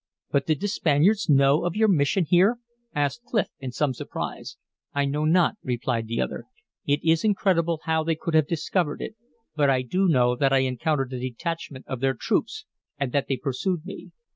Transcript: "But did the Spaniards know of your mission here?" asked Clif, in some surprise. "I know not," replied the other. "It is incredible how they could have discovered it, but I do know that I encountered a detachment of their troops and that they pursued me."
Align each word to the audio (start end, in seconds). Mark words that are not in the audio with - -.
"But 0.31 0.47
did 0.47 0.59
the 0.61 0.67
Spaniards 0.67 1.29
know 1.29 1.63
of 1.63 1.75
your 1.75 1.87
mission 1.87 2.25
here?" 2.25 2.57
asked 2.95 3.21
Clif, 3.25 3.49
in 3.59 3.71
some 3.71 3.93
surprise. 3.93 4.57
"I 4.95 5.05
know 5.05 5.25
not," 5.25 5.57
replied 5.61 6.07
the 6.07 6.19
other. 6.19 6.45
"It 6.87 7.03
is 7.03 7.23
incredible 7.23 7.81
how 7.83 8.03
they 8.03 8.15
could 8.15 8.33
have 8.33 8.47
discovered 8.47 8.99
it, 8.99 9.15
but 9.55 9.69
I 9.69 9.83
do 9.83 10.07
know 10.07 10.35
that 10.35 10.51
I 10.53 10.61
encountered 10.65 11.13
a 11.13 11.19
detachment 11.19 11.85
of 11.87 11.99
their 11.99 12.15
troops 12.15 12.65
and 12.97 13.11
that 13.11 13.27
they 13.27 13.37
pursued 13.37 13.85
me." 13.85 14.09